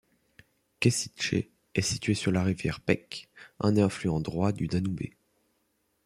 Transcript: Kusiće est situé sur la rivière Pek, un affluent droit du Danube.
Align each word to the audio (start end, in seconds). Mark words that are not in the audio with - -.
Kusiće 0.79 1.51
est 1.75 1.81
situé 1.83 2.15
sur 2.15 2.31
la 2.31 2.41
rivière 2.43 2.79
Pek, 2.81 3.29
un 3.59 3.77
affluent 3.77 4.19
droit 4.19 4.51
du 4.51 4.65
Danube. 4.65 5.03